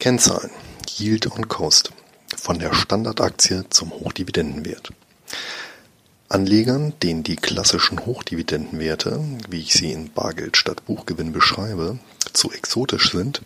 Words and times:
Kennzahlen: 0.00 0.50
Yield 0.96 1.30
on 1.30 1.46
Cost 1.48 1.92
von 2.34 2.58
der 2.58 2.72
Standardaktie 2.72 3.64
zum 3.68 3.90
Hochdividendenwert. 3.90 4.94
Anlegern, 6.30 6.94
denen 7.02 7.22
die 7.22 7.36
klassischen 7.36 8.06
Hochdividendenwerte, 8.06 9.22
wie 9.50 9.60
ich 9.60 9.74
sie 9.74 9.92
in 9.92 10.10
Bargeld 10.10 10.56
statt 10.56 10.86
Buchgewinn 10.86 11.32
beschreibe, 11.32 11.98
zu 12.32 12.50
exotisch 12.50 13.12
sind, 13.12 13.42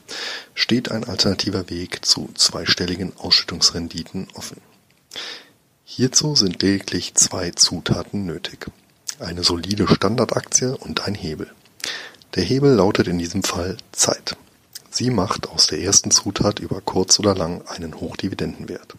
steht 0.55 0.92
ein 0.92 1.02
alternativer 1.02 1.70
Weg 1.70 2.05
zu 2.05 2.30
zweistelligen 2.37 3.16
Ausschüttungsrenditen 3.16 4.28
offen. 4.34 4.61
Hierzu 5.84 6.36
sind 6.36 6.62
lediglich 6.62 7.16
zwei 7.16 7.50
Zutaten 7.50 8.27
nötig: 8.27 8.70
eine 9.19 9.42
solide 9.42 9.89
Standardaktie 9.89 10.77
und 10.77 11.05
ein 11.05 11.16
Hebel. 11.16 11.50
Der 12.36 12.45
Hebel 12.45 12.75
lautet 12.75 13.09
in 13.09 13.19
diesem 13.19 13.42
Fall 13.42 13.77
Zeit. 13.91 14.36
Sie 14.97 15.11
macht 15.11 15.48
aus 15.48 15.66
der 15.66 15.80
ersten 15.80 16.12
Zutat 16.12 16.61
über 16.61 16.80
kurz 16.80 17.19
oder 17.19 17.34
lang 17.34 17.66
einen 17.66 17.97
Hochdividendenwert. 17.97 18.95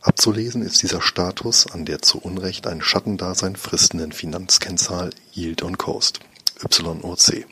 Abzulesen 0.00 0.60
ist 0.60 0.82
dieser 0.82 1.00
Status 1.00 1.68
an 1.68 1.84
der 1.84 2.02
zu 2.02 2.18
Unrecht 2.18 2.66
ein 2.66 2.82
Schattendasein 2.82 3.54
fristenden 3.54 4.10
Finanzkennzahl 4.10 5.10
Yield 5.32 5.62
on 5.62 5.78
Cost 5.78 6.18
(YOC). 6.60 7.46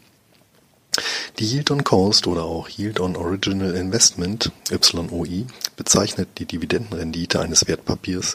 Die 1.39 1.45
Yield 1.45 1.71
on 1.71 1.85
Cost 1.85 2.27
oder 2.27 2.43
auch 2.43 2.69
Yield 2.69 2.99
on 2.99 3.15
Original 3.15 3.77
Investment 3.77 4.51
(YOI) 4.69 5.47
bezeichnet 5.77 6.29
die 6.39 6.47
Dividendenrendite 6.47 7.39
eines 7.39 7.69
Wertpapiers 7.69 8.35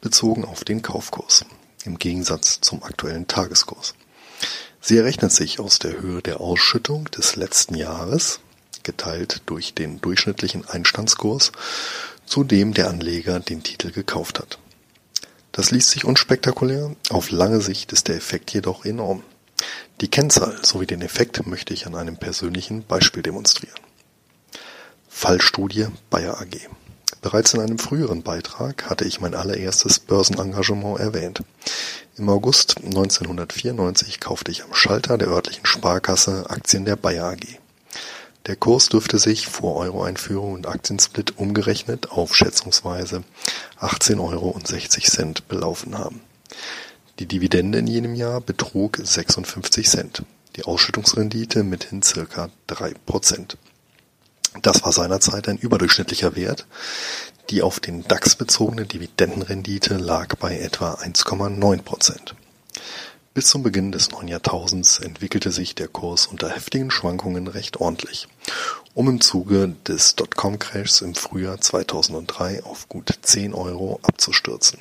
bezogen 0.00 0.44
auf 0.44 0.62
den 0.62 0.80
Kaufkurs, 0.80 1.44
im 1.84 1.98
Gegensatz 1.98 2.60
zum 2.60 2.84
aktuellen 2.84 3.26
Tageskurs. 3.26 3.96
Sie 4.80 4.96
errechnet 4.98 5.32
sich 5.32 5.58
aus 5.58 5.80
der 5.80 6.00
Höhe 6.00 6.22
der 6.22 6.40
Ausschüttung 6.40 7.06
des 7.06 7.34
letzten 7.34 7.74
Jahres 7.74 8.38
geteilt 8.84 9.42
durch 9.46 9.74
den 9.74 10.00
durchschnittlichen 10.00 10.68
Einstandskurs, 10.68 11.52
zu 12.26 12.44
dem 12.44 12.74
der 12.74 12.88
Anleger 12.88 13.40
den 13.40 13.62
Titel 13.62 13.90
gekauft 13.90 14.38
hat. 14.38 14.58
Das 15.52 15.70
liest 15.70 15.90
sich 15.90 16.04
unspektakulär, 16.04 16.94
auf 17.10 17.30
lange 17.30 17.60
Sicht 17.60 17.92
ist 17.92 18.08
der 18.08 18.16
Effekt 18.16 18.52
jedoch 18.52 18.84
enorm. 18.84 19.22
Die 20.00 20.08
Kennzahl 20.08 20.58
sowie 20.64 20.86
den 20.86 21.02
Effekt 21.02 21.46
möchte 21.46 21.74
ich 21.74 21.86
an 21.86 21.94
einem 21.94 22.16
persönlichen 22.16 22.84
Beispiel 22.84 23.22
demonstrieren. 23.22 23.78
Fallstudie 25.08 25.86
Bayer 26.10 26.40
AG 26.40 26.68
Bereits 27.24 27.54
in 27.54 27.60
einem 27.60 27.78
früheren 27.78 28.22
Beitrag 28.22 28.90
hatte 28.90 29.06
ich 29.06 29.20
mein 29.20 29.34
allererstes 29.34 29.98
Börsenengagement 29.98 31.00
erwähnt. 31.00 31.42
Im 32.16 32.28
August 32.28 32.76
1994 32.84 34.20
kaufte 34.20 34.50
ich 34.50 34.62
am 34.62 34.74
Schalter 34.74 35.16
der 35.16 35.28
örtlichen 35.28 35.64
Sparkasse 35.64 36.50
Aktien 36.50 36.84
der 36.84 36.96
Bayer 36.96 37.30
AG. 37.30 37.63
Der 38.46 38.56
Kurs 38.56 38.90
dürfte 38.90 39.18
sich 39.18 39.46
vor 39.46 39.76
Euro-Einführung 39.76 40.52
und 40.52 40.66
Aktiensplit 40.66 41.38
umgerechnet 41.38 42.10
auf 42.10 42.36
schätzungsweise 42.36 43.24
18,60 43.80 44.20
Euro 44.20 45.34
belaufen 45.48 45.96
haben. 45.96 46.20
Die 47.18 47.26
Dividende 47.26 47.78
in 47.78 47.86
jenem 47.86 48.14
Jahr 48.14 48.42
betrug 48.42 48.98
56 49.02 49.88
Cent, 49.88 50.22
die 50.56 50.64
Ausschüttungsrendite 50.64 51.62
mithin 51.62 52.02
circa 52.02 52.50
drei 52.66 52.92
Prozent. 53.06 53.56
Das 54.60 54.82
war 54.82 54.92
seinerzeit 54.92 55.48
ein 55.48 55.58
überdurchschnittlicher 55.58 56.36
Wert, 56.36 56.66
die 57.50 57.62
auf 57.62 57.80
den 57.80 58.06
DAX 58.06 58.36
bezogene 58.36 58.84
Dividendenrendite 58.84 59.96
lag 59.96 60.36
bei 60.36 60.58
etwa 60.58 60.94
1,9 60.94 61.82
Prozent. 61.82 62.34
Bis 63.34 63.48
zum 63.48 63.64
Beginn 63.64 63.90
des 63.90 64.12
neuen 64.12 64.28
Jahrtausends 64.28 65.00
entwickelte 65.00 65.50
sich 65.50 65.74
der 65.74 65.88
Kurs 65.88 66.28
unter 66.28 66.50
heftigen 66.50 66.92
Schwankungen 66.92 67.48
recht 67.48 67.78
ordentlich, 67.78 68.28
um 68.94 69.08
im 69.08 69.20
Zuge 69.20 69.74
des 69.88 70.14
Dotcom-Crashs 70.14 71.02
im 71.02 71.16
Frühjahr 71.16 71.60
2003 71.60 72.62
auf 72.62 72.88
gut 72.88 73.12
10 73.20 73.52
Euro 73.52 73.98
abzustürzen. 74.02 74.78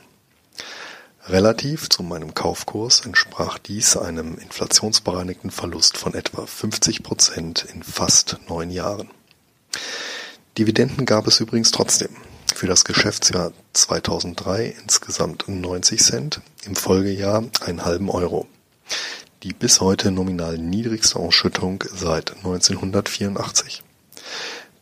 Relativ 1.26 1.90
zu 1.90 2.04
meinem 2.04 2.36
Kaufkurs 2.36 3.02
entsprach 3.04 3.58
dies 3.58 3.98
einem 3.98 4.38
inflationsbereinigten 4.38 5.50
Verlust 5.50 5.98
von 5.98 6.14
etwa 6.14 6.46
50 6.46 7.02
Prozent 7.02 7.66
in 7.74 7.82
fast 7.82 8.38
neun 8.48 8.70
Jahren. 8.70 9.10
Dividenden 10.60 11.08
gab 11.08 11.26
es 11.26 11.40
übrigens 11.40 11.72
trotzdem. 11.72 12.16
Für 12.64 12.68
das 12.68 12.86
Geschäftsjahr 12.86 13.52
2003 13.74 14.74
insgesamt 14.84 15.50
90 15.50 16.02
Cent, 16.02 16.40
im 16.64 16.78
Folgejahr 16.78 17.44
einen 17.60 17.84
halben 17.84 18.10
Euro. 18.10 18.48
Die 19.44 19.52
bis 19.52 19.82
heute 19.82 20.12
nominal 20.12 20.58
niedrigste 20.58 21.20
Ausschüttung 21.20 21.84
seit 21.94 22.38
1984. 22.38 23.84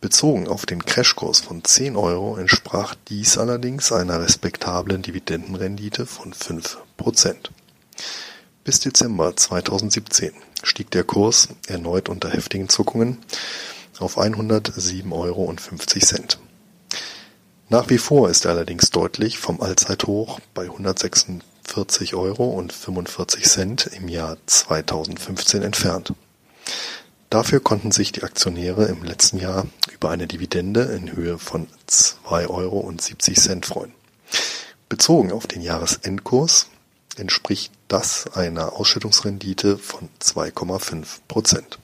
Bezogen 0.00 0.46
auf 0.46 0.64
den 0.64 0.84
Crashkurs 0.84 1.40
von 1.40 1.64
10 1.64 1.96
Euro 1.96 2.36
entsprach 2.36 2.94
dies 3.08 3.36
allerdings 3.36 3.90
einer 3.90 4.20
respektablen 4.20 5.02
Dividendenrendite 5.02 6.06
von 6.06 6.32
5 6.32 6.78
Prozent. 6.96 7.50
Bis 8.62 8.78
Dezember 8.78 9.34
2017 9.34 10.30
stieg 10.62 10.92
der 10.92 11.02
Kurs, 11.02 11.48
erneut 11.66 12.08
unter 12.08 12.30
heftigen 12.30 12.68
Zuckungen, 12.68 13.18
auf 13.98 14.18
107,50 14.18 15.12
Euro. 15.12 15.52
Nach 17.72 17.88
wie 17.88 17.96
vor 17.96 18.28
ist 18.28 18.44
er 18.44 18.50
allerdings 18.50 18.90
deutlich 18.90 19.38
vom 19.38 19.62
Allzeithoch 19.62 20.40
bei 20.52 20.66
146,45 20.66 22.14
Euro 22.14 22.50
im 23.96 24.08
Jahr 24.08 24.36
2015 24.44 25.62
entfernt. 25.62 26.12
Dafür 27.30 27.60
konnten 27.60 27.90
sich 27.90 28.12
die 28.12 28.24
Aktionäre 28.24 28.84
im 28.88 29.02
letzten 29.02 29.38
Jahr 29.38 29.66
über 29.90 30.10
eine 30.10 30.26
Dividende 30.26 30.82
in 30.82 31.16
Höhe 31.16 31.38
von 31.38 31.66
2,70 31.88 32.50
Euro 32.50 32.92
freuen. 33.62 33.94
Bezogen 34.90 35.32
auf 35.32 35.46
den 35.46 35.62
Jahresendkurs 35.62 36.66
entspricht 37.16 37.72
das 37.88 38.26
einer 38.34 38.74
Ausschüttungsrendite 38.74 39.78
von 39.78 40.10
2,5 40.20 41.06
Prozent. 41.26 41.78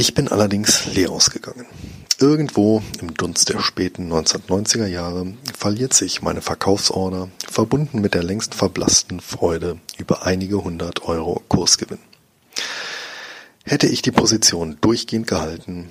Ich 0.00 0.14
bin 0.14 0.28
allerdings 0.28 0.86
leer 0.94 1.10
ausgegangen. 1.10 1.66
Irgendwo 2.20 2.84
im 3.00 3.14
Dunst 3.14 3.48
der 3.48 3.58
späten 3.58 4.12
1990er 4.12 4.86
Jahre 4.86 5.34
verliert 5.58 5.92
sich 5.92 6.22
meine 6.22 6.40
Verkaufsorder, 6.40 7.28
verbunden 7.50 8.00
mit 8.00 8.14
der 8.14 8.22
längst 8.22 8.54
verblassten 8.54 9.18
Freude 9.18 9.80
über 9.96 10.24
einige 10.24 10.62
hundert 10.62 11.02
Euro 11.02 11.42
Kursgewinn. 11.48 11.98
Hätte 13.64 13.88
ich 13.88 14.00
die 14.00 14.12
Position 14.12 14.78
durchgehend 14.80 15.26
gehalten, 15.26 15.90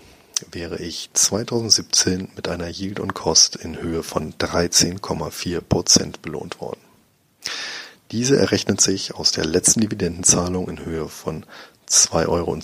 wäre 0.53 0.77
ich 0.77 1.09
2017 1.11 2.29
mit 2.33 2.47
einer 2.47 2.69
Yield 2.69 3.01
on 3.01 3.13
Cost 3.13 3.57
in 3.57 3.81
Höhe 3.81 4.03
von 4.03 4.33
13,4 4.35 5.59
Prozent 5.59 6.21
belohnt 6.21 6.61
worden. 6.61 6.79
Diese 8.11 8.37
errechnet 8.37 8.79
sich 8.79 9.15
aus 9.15 9.33
der 9.33 9.43
letzten 9.43 9.81
Dividendenzahlung 9.81 10.69
in 10.69 10.85
Höhe 10.85 11.09
von 11.09 11.45
2,70 11.89 12.27
Euro 12.27 12.55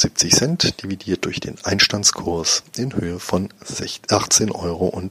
dividiert 0.82 1.26
durch 1.26 1.40
den 1.40 1.56
Einstandskurs 1.64 2.64
in 2.76 2.94
Höhe 2.96 3.20
von 3.20 3.50
18,60 3.50 4.54
Euro. 4.54 5.02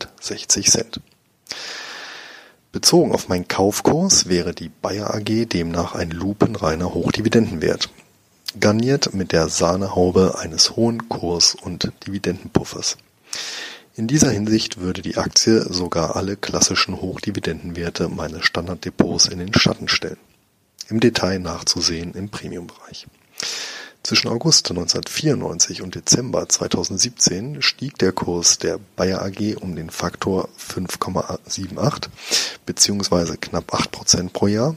Bezogen 2.73 3.12
auf 3.12 3.28
meinen 3.28 3.49
Kaufkurs 3.49 4.28
wäre 4.28 4.55
die 4.55 4.69
Bayer 4.69 5.15
AG 5.15 5.47
demnach 5.47 5.95
ein 5.95 6.11
lupenreiner 6.11 6.93
Hochdividendenwert, 6.93 7.89
garniert 8.61 9.15
mit 9.15 9.33
der 9.33 9.49
Sahnehaube 9.49 10.39
eines 10.39 10.77
hohen 10.77 11.08
Kurs- 11.08 11.55
und 11.55 11.93
Dividendenpuffers. 12.06 12.99
In 13.94 14.06
dieser 14.06 14.31
Hinsicht 14.31 14.79
würde 14.79 15.03
die 15.03 15.19
Aktie 15.19 15.70
sogar 15.70 16.17
alle 16.17 16.37
klassischen 16.37 17.00
Hochdividendenwerte 17.00 18.08
meines 18.08 18.44
Standarddepots 18.44 19.26
in 19.26 19.38
den 19.38 19.53
Schatten 19.53 19.88
stellen. 19.88 20.19
Im 20.88 21.00
Detail 21.00 21.38
nachzusehen 21.38 22.15
im 22.15 22.31
Premiumbereich. 22.31 23.06
Zwischen 24.02 24.28
August 24.28 24.69
1994 24.69 25.81
und 25.81 25.94
Dezember 25.94 26.49
2017 26.49 27.62
stieg 27.62 27.99
der 27.99 28.10
Kurs 28.10 28.58
der 28.58 28.81
Bayer 28.96 29.22
AG 29.22 29.56
um 29.60 29.76
den 29.76 29.90
Faktor 29.90 30.49
5,78 30.58 32.08
beziehungsweise 32.66 33.37
knapp 33.37 33.72
8 33.72 33.93
Prozent 33.93 34.32
pro 34.32 34.49
Jahr, 34.49 34.75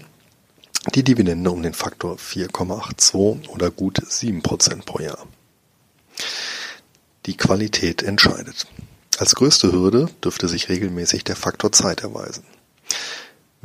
die 0.93 1.03
Dividende 1.03 1.49
um 1.49 1.63
den 1.63 1.73
Faktor 1.73 2.17
4,82 2.17 3.49
oder 3.49 3.71
gut 3.71 3.99
7 4.07 4.43
Prozent 4.43 4.85
pro 4.85 4.99
Jahr. 4.99 5.25
Die 7.25 7.35
Qualität 7.35 8.03
entscheidet. 8.03 8.67
Als 9.17 9.33
größte 9.33 9.71
Hürde 9.71 10.07
dürfte 10.23 10.47
sich 10.47 10.69
regelmäßig 10.69 11.23
der 11.23 11.35
Faktor 11.35 11.71
Zeit 11.71 12.01
erweisen. 12.01 12.43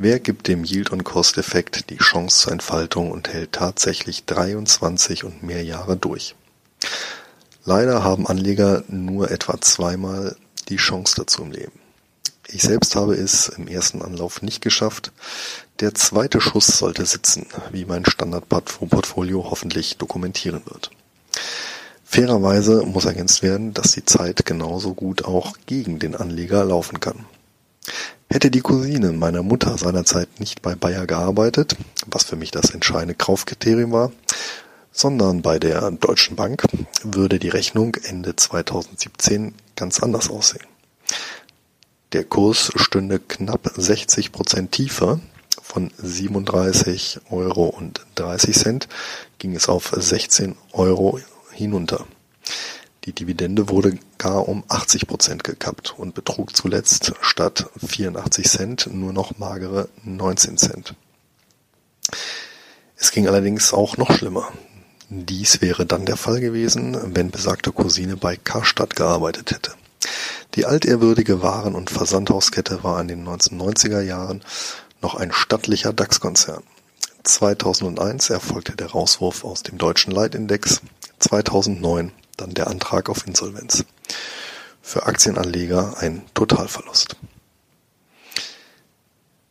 Wer 0.03 0.19
gibt 0.19 0.47
dem 0.47 0.63
Yield-on-Cost-Effekt 0.63 1.91
die 1.91 1.97
Chance 1.97 2.41
zur 2.41 2.53
Entfaltung 2.53 3.11
und 3.11 3.31
hält 3.31 3.51
tatsächlich 3.51 4.25
23 4.25 5.23
und 5.23 5.43
mehr 5.43 5.63
Jahre 5.63 5.95
durch? 5.95 6.33
Leider 7.65 8.03
haben 8.03 8.25
Anleger 8.25 8.83
nur 8.87 9.29
etwa 9.29 9.61
zweimal 9.61 10.35
die 10.69 10.77
Chance 10.77 11.13
dazu 11.17 11.43
im 11.43 11.51
Leben. 11.51 11.79
Ich 12.47 12.63
selbst 12.63 12.95
habe 12.95 13.13
es 13.13 13.49
im 13.49 13.67
ersten 13.67 14.01
Anlauf 14.01 14.41
nicht 14.41 14.61
geschafft. 14.61 15.11
Der 15.81 15.93
zweite 15.93 16.41
Schuss 16.41 16.65
sollte 16.65 17.05
sitzen, 17.05 17.45
wie 17.71 17.85
mein 17.85 18.03
Standardportfolio 18.03 19.51
hoffentlich 19.51 19.97
dokumentieren 19.97 20.63
wird. 20.65 20.89
Fairerweise 22.05 22.87
muss 22.87 23.05
ergänzt 23.05 23.43
werden, 23.43 23.75
dass 23.75 23.91
die 23.91 24.03
Zeit 24.03 24.47
genauso 24.47 24.95
gut 24.95 25.25
auch 25.25 25.57
gegen 25.67 25.99
den 25.99 26.15
Anleger 26.15 26.65
laufen 26.65 26.99
kann. 26.99 27.23
Hätte 28.33 28.49
die 28.49 28.61
Cousine 28.61 29.11
meiner 29.11 29.43
Mutter 29.43 29.77
seinerzeit 29.77 30.39
nicht 30.39 30.61
bei 30.61 30.73
Bayer 30.73 31.05
gearbeitet, 31.05 31.75
was 32.05 32.23
für 32.23 32.37
mich 32.37 32.49
das 32.49 32.69
entscheidende 32.69 33.13
Kaufkriterium 33.13 33.91
war, 33.91 34.13
sondern 34.93 35.41
bei 35.41 35.59
der 35.59 35.91
Deutschen 35.91 36.37
Bank, 36.37 36.63
würde 37.03 37.39
die 37.39 37.49
Rechnung 37.49 37.95
Ende 37.95 38.37
2017 38.37 39.53
ganz 39.75 39.99
anders 39.99 40.29
aussehen. 40.29 40.65
Der 42.13 42.23
Kurs 42.23 42.71
stünde 42.77 43.19
knapp 43.19 43.69
60 43.75 44.31
Prozent 44.31 44.71
tiefer. 44.71 45.19
Von 45.61 45.91
37 45.97 47.19
Euro 47.31 47.65
und 47.65 47.99
30 48.15 48.57
Cent 48.57 48.87
ging 49.39 49.57
es 49.57 49.67
auf 49.67 49.91
16 49.93 50.55
Euro 50.71 51.19
hinunter. 51.51 52.07
Die 53.05 53.13
Dividende 53.13 53.67
wurde 53.67 53.97
gar 54.19 54.47
um 54.47 54.63
80 54.67 55.07
Prozent 55.07 55.43
gekappt 55.43 55.95
und 55.97 56.13
betrug 56.13 56.55
zuletzt 56.55 57.13
statt 57.21 57.67
84 57.83 58.47
Cent 58.47 58.89
nur 58.93 59.11
noch 59.11 59.39
magere 59.39 59.89
19 60.03 60.57
Cent. 60.57 60.93
Es 62.95 63.09
ging 63.09 63.27
allerdings 63.27 63.73
auch 63.73 63.97
noch 63.97 64.11
schlimmer. 64.11 64.51
Dies 65.09 65.61
wäre 65.61 65.87
dann 65.87 66.05
der 66.05 66.15
Fall 66.15 66.39
gewesen, 66.39 67.15
wenn 67.15 67.31
besagte 67.31 67.71
Cousine 67.71 68.17
bei 68.17 68.37
Karstadt 68.37 68.95
gearbeitet 68.95 69.49
hätte. 69.49 69.71
Die 70.53 70.65
altehrwürdige 70.65 71.41
Waren- 71.41 71.75
und 71.75 71.89
Versandhauskette 71.89 72.83
war 72.83 73.01
in 73.01 73.07
den 73.07 73.27
1990er 73.27 74.01
Jahren 74.01 74.43
noch 75.01 75.15
ein 75.15 75.31
stattlicher 75.31 75.91
DAX-Konzern. 75.91 76.61
2001 77.23 78.29
erfolgte 78.29 78.75
der 78.75 78.91
Rauswurf 78.91 79.43
aus 79.43 79.63
dem 79.63 79.79
deutschen 79.79 80.11
Leitindex, 80.11 80.81
2009 81.19 82.11
dann 82.41 82.53
der 82.53 82.67
Antrag 82.67 83.09
auf 83.09 83.25
Insolvenz. 83.25 83.85
Für 84.81 85.05
Aktienanleger 85.05 85.97
ein 85.99 86.23
Totalverlust. 86.33 87.15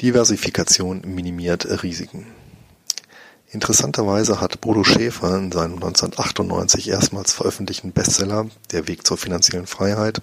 Diversifikation 0.02 1.02
minimiert 1.04 1.82
Risiken. 1.82 2.26
Interessanterweise 3.52 4.40
hat 4.40 4.60
Bodo 4.60 4.84
Schäfer 4.84 5.37
in 5.37 5.50
seinem 5.50 5.75
1998 5.75 6.88
erstmals 6.88 7.32
veröffentlichten 7.32 7.92
Bestseller 7.92 8.46
Der 8.70 8.87
Weg 8.87 9.06
zur 9.06 9.19
finanziellen 9.19 9.66
Freiheit 9.66 10.22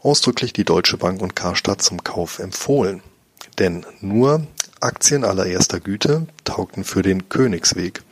ausdrücklich 0.00 0.52
die 0.52 0.64
Deutsche 0.64 0.96
Bank 0.96 1.22
und 1.22 1.36
Karstadt 1.36 1.82
zum 1.82 2.02
Kauf 2.02 2.38
empfohlen. 2.38 3.02
Denn 3.58 3.86
nur 4.00 4.46
Aktien 4.80 5.24
allererster 5.24 5.80
Güte 5.80 6.26
taugten 6.44 6.84
für 6.84 7.02
den 7.02 7.28
Königsweg. 7.28 8.02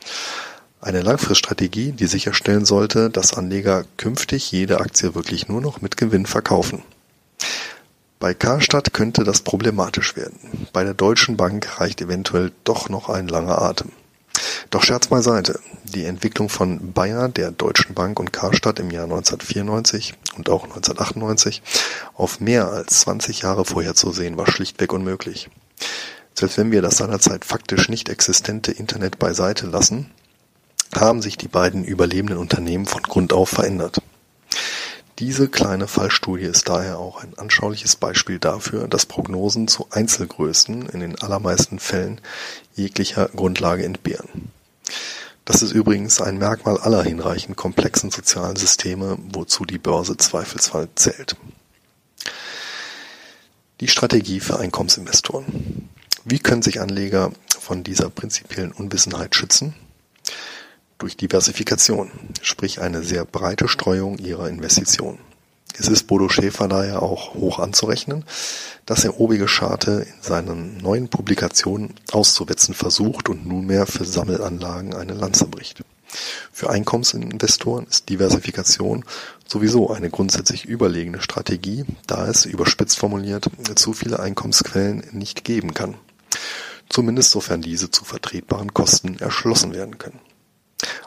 Eine 0.81 1.01
Langfriststrategie, 1.01 1.91
die 1.91 2.07
sicherstellen 2.07 2.65
sollte, 2.65 3.11
dass 3.11 3.35
Anleger 3.35 3.85
künftig 3.97 4.51
jede 4.51 4.79
Aktie 4.79 5.13
wirklich 5.13 5.47
nur 5.47 5.61
noch 5.61 5.81
mit 5.81 5.95
Gewinn 5.95 6.25
verkaufen. 6.25 6.81
Bei 8.19 8.33
Karstadt 8.33 8.91
könnte 8.91 9.23
das 9.23 9.41
problematisch 9.41 10.15
werden. 10.15 10.67
Bei 10.73 10.83
der 10.83 10.95
Deutschen 10.95 11.37
Bank 11.37 11.79
reicht 11.79 12.01
eventuell 12.01 12.51
doch 12.63 12.89
noch 12.89 13.09
ein 13.09 13.27
langer 13.27 13.61
Atem. 13.61 13.91
Doch 14.71 14.81
Scherz 14.81 15.05
beiseite. 15.05 15.59
Die 15.83 16.05
Entwicklung 16.05 16.49
von 16.49 16.93
Bayer, 16.93 17.29
der 17.29 17.51
Deutschen 17.51 17.93
Bank 17.93 18.19
und 18.19 18.33
Karstadt 18.33 18.79
im 18.79 18.89
Jahr 18.89 19.03
1994 19.03 20.15
und 20.37 20.49
auch 20.49 20.63
1998 20.63 21.61
auf 22.15 22.39
mehr 22.39 22.69
als 22.69 23.01
20 23.01 23.41
Jahre 23.43 23.65
vorherzusehen 23.65 24.35
war 24.35 24.49
schlichtweg 24.49 24.93
unmöglich. 24.93 25.47
Selbst 26.33 26.57
wenn 26.57 26.71
wir 26.71 26.81
das 26.81 26.97
seinerzeit 26.97 27.45
faktisch 27.45 27.87
nicht 27.87 28.09
existente 28.09 28.71
Internet 28.71 29.19
beiseite 29.19 29.67
lassen, 29.67 30.09
haben 30.95 31.21
sich 31.21 31.37
die 31.37 31.47
beiden 31.47 31.83
überlebenden 31.83 32.37
Unternehmen 32.37 32.85
von 32.85 33.03
Grund 33.03 33.33
auf 33.33 33.49
verändert. 33.49 34.01
Diese 35.19 35.47
kleine 35.49 35.87
Fallstudie 35.87 36.45
ist 36.45 36.67
daher 36.67 36.97
auch 36.97 37.21
ein 37.21 37.37
anschauliches 37.37 37.95
Beispiel 37.95 38.39
dafür, 38.39 38.87
dass 38.87 39.05
Prognosen 39.05 39.67
zu 39.67 39.87
Einzelgrößen 39.91 40.89
in 40.89 40.99
den 40.99 41.21
allermeisten 41.21 41.77
Fällen 41.77 42.19
jeglicher 42.73 43.29
Grundlage 43.29 43.85
entbehren. 43.85 44.51
Das 45.45 45.61
ist 45.61 45.73
übrigens 45.73 46.21
ein 46.21 46.37
Merkmal 46.37 46.77
aller 46.77 47.03
hinreichend 47.03 47.55
komplexen 47.55 48.09
sozialen 48.09 48.55
Systeme, 48.55 49.17
wozu 49.31 49.65
die 49.65 49.77
Börse 49.77 50.17
zweifelsfall 50.17 50.89
zählt. 50.95 51.35
Die 53.79 53.87
Strategie 53.87 54.39
für 54.39 54.59
Einkommensinvestoren. 54.59 55.89
Wie 56.23 56.39
können 56.39 56.61
sich 56.61 56.81
Anleger 56.81 57.31
von 57.59 57.83
dieser 57.83 58.09
prinzipiellen 58.09 58.71
Unwissenheit 58.71 59.35
schützen? 59.35 59.75
Durch 61.01 61.17
Diversifikation, 61.17 62.11
sprich 62.41 62.79
eine 62.79 63.01
sehr 63.01 63.25
breite 63.25 63.67
Streuung 63.67 64.19
ihrer 64.19 64.47
Investitionen. 64.47 65.19
Es 65.77 65.87
ist 65.87 66.05
Bodo 66.05 66.29
Schäfer 66.29 66.67
daher 66.67 67.01
auch 67.01 67.33
hoch 67.33 67.59
anzurechnen, 67.59 68.23
dass 68.85 69.03
er 69.03 69.19
obige 69.19 69.47
Scharte 69.47 70.05
in 70.05 70.21
seinen 70.21 70.77
neuen 70.77 71.07
Publikationen 71.07 71.95
auszuwetzen 72.11 72.75
versucht 72.75 73.29
und 73.29 73.47
nunmehr 73.47 73.87
für 73.87 74.05
Sammelanlagen 74.05 74.93
eine 74.93 75.13
Lanze 75.13 75.45
bricht. 75.45 75.83
Für 76.51 76.69
Einkommensinvestoren 76.69 77.87
ist 77.87 78.09
Diversifikation 78.09 79.05
sowieso 79.47 79.89
eine 79.89 80.09
grundsätzlich 80.09 80.65
überlegene 80.65 81.21
Strategie, 81.21 81.85
da 82.05 82.27
es, 82.27 82.45
überspitzt 82.45 82.99
formuliert, 82.99 83.49
zu 83.75 83.93
viele 83.93 84.19
Einkommensquellen 84.19 85.05
nicht 85.13 85.45
geben 85.45 85.73
kann. 85.73 85.95
Zumindest 86.89 87.31
sofern 87.31 87.61
diese 87.61 87.89
zu 87.89 88.03
vertretbaren 88.03 88.73
Kosten 88.73 89.17
erschlossen 89.19 89.73
werden 89.73 89.97
können. 89.97 90.19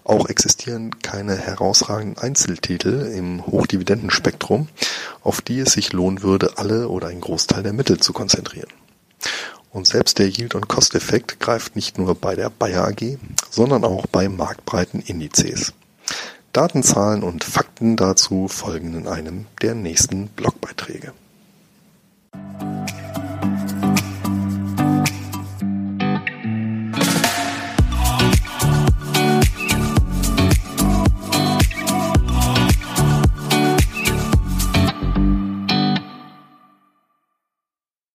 Auch 0.04 0.28
existieren 0.28 0.98
keine 1.00 1.34
herausragenden 1.34 2.18
Einzeltitel 2.22 3.10
im 3.16 3.46
Hochdividendenspektrum, 3.46 4.68
auf 5.22 5.40
die 5.40 5.60
es 5.60 5.72
sich 5.72 5.94
lohnen 5.94 6.22
würde, 6.22 6.58
alle 6.58 6.88
oder 6.88 7.08
einen 7.08 7.22
Großteil 7.22 7.62
der 7.62 7.72
Mittel 7.72 7.98
zu 7.98 8.12
konzentrieren. 8.12 8.68
Und 9.72 9.86
selbst 9.86 10.18
der 10.18 10.28
Yield- 10.28 10.54
und 10.54 10.68
Cost-Effekt 10.68 11.40
greift 11.40 11.74
nicht 11.74 11.96
nur 11.96 12.14
bei 12.14 12.36
der 12.36 12.50
Bayer 12.50 12.86
AG, 12.86 13.18
sondern 13.50 13.82
auch 13.82 14.06
bei 14.06 14.28
marktbreiten 14.28 15.00
Indizes. 15.00 15.72
Datenzahlen 16.52 17.22
und 17.22 17.42
Fakten 17.42 17.96
dazu 17.96 18.46
folgen 18.46 18.94
in 18.94 19.08
einem 19.08 19.46
der 19.62 19.74
nächsten 19.74 20.28
Blogbeiträge. 20.28 21.12